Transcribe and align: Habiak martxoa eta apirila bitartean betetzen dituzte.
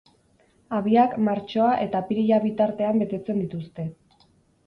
Habiak 0.77 1.11
martxoa 1.27 1.75
eta 1.83 2.01
apirila 2.05 2.39
bitartean 2.47 3.01
betetzen 3.03 3.43
dituzte. 3.45 3.85